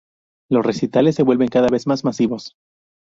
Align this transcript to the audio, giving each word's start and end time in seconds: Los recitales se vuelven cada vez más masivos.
Los 0.49 0.65
recitales 0.65 1.13
se 1.13 1.21
vuelven 1.21 1.49
cada 1.49 1.67
vez 1.67 1.85
más 1.85 2.03
masivos. 2.03 2.55